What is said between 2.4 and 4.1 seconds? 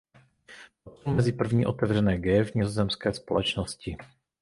v nizozemské společnosti.